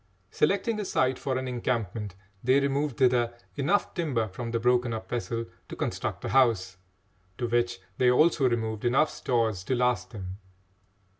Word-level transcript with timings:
Selecting 0.31 0.79
a 0.79 0.85
site 0.85 1.19
for 1.19 1.37
an 1.37 1.47
encampment, 1.47 2.15
they 2.43 2.59
removed 2.59 2.97
thither 2.97 3.35
enough 3.55 3.93
timber 3.93 4.27
from 4.29 4.49
the 4.49 4.59
broken 4.59 4.93
up 4.95 5.07
vessel 5.07 5.45
to 5.69 5.75
construct 5.75 6.25
a 6.25 6.29
house, 6.29 6.77
to 7.37 7.47
which 7.47 7.79
they 7.99 8.09
also 8.09 8.49
removed 8.49 8.83
enough 8.83 9.11
stores 9.11 9.63
to 9.63 9.75
last 9.75 10.09
them. 10.09 10.39